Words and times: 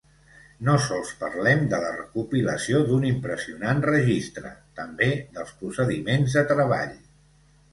No 0.67 0.75
sols 0.85 1.11
parlem 1.17 1.59
de 1.73 1.81
la 1.83 1.91
recopilació 1.97 2.81
d'un 2.87 3.05
impressionant 3.09 3.83
registre, 3.89 4.55
també 4.81 5.11
dels 5.37 5.55
procediments 5.61 6.39
de 6.41 6.47
treball. 6.55 6.99